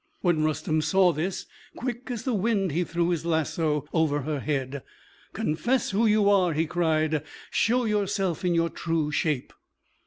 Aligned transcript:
When 0.21 0.39
Rustem 0.43 0.81
saw 0.81 1.11
this, 1.13 1.45
quick 1.75 2.09
as 2.09 2.23
the 2.23 2.33
wind 2.33 2.71
he 2.71 2.83
threw 2.83 3.09
his 3.11 3.23
lasso 3.23 3.85
over 3.93 4.21
her 4.21 4.39
head. 4.39 4.81
"Confess 5.31 5.91
who 5.91 6.07
you 6.07 6.27
are," 6.27 6.53
he 6.53 6.65
cried; 6.65 7.21
"show 7.51 7.85
yourself 7.85 8.43
in 8.43 8.55
your 8.55 8.71
true 8.71 9.11
shape." 9.11 9.53